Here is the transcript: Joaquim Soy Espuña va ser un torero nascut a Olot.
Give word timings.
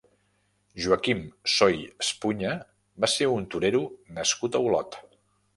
Joaquim 0.85 1.19
Soy 1.57 1.77
Espuña 2.05 2.55
va 3.05 3.13
ser 3.19 3.31
un 3.37 3.47
torero 3.57 3.85
nascut 4.21 4.59
a 4.63 4.67
Olot. 4.71 5.03